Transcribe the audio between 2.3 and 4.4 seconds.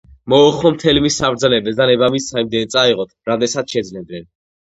იმდენი წაეღოთ, რამდენსაც შეძლებდნენ.